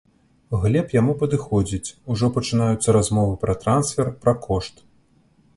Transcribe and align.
Глеб 0.61 0.93
яму 0.99 1.13
падыходзіць, 1.21 1.93
ужо 2.15 2.31
пачынаюцца 2.37 2.97
размовы 2.99 3.39
пра 3.45 3.53
трансфер, 3.65 4.11
пра 4.25 4.33
кошт. 4.49 4.87